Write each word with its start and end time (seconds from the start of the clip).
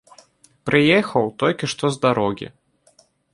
Прыехаў, 0.69 1.29
толькі 1.43 1.65
што 1.75 1.85
з 1.97 2.03
дарогі. 2.07 2.47